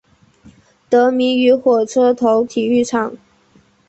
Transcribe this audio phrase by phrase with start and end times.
[0.89, 3.15] 得名于火车头体育场。